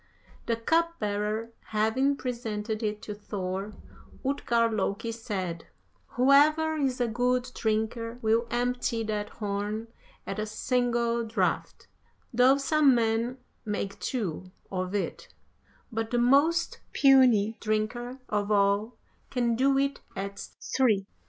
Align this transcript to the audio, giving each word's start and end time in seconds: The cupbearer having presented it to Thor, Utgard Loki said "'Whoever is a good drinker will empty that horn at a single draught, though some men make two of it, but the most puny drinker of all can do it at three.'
The 0.47 0.55
cupbearer 0.55 1.51
having 1.65 2.17
presented 2.17 2.81
it 2.81 3.03
to 3.03 3.13
Thor, 3.13 3.75
Utgard 4.25 4.73
Loki 4.73 5.11
said 5.11 5.67
"'Whoever 6.07 6.73
is 6.75 6.99
a 6.99 7.07
good 7.07 7.51
drinker 7.53 8.17
will 8.23 8.47
empty 8.49 9.03
that 9.03 9.29
horn 9.29 9.89
at 10.25 10.39
a 10.39 10.47
single 10.47 11.23
draught, 11.23 11.85
though 12.33 12.57
some 12.57 12.95
men 12.95 13.37
make 13.63 13.99
two 13.99 14.49
of 14.71 14.95
it, 14.95 15.31
but 15.91 16.09
the 16.09 16.17
most 16.17 16.79
puny 16.93 17.57
drinker 17.61 18.17
of 18.27 18.49
all 18.51 18.97
can 19.29 19.55
do 19.55 19.77
it 19.77 19.99
at 20.15 20.39
three.' 20.75 21.05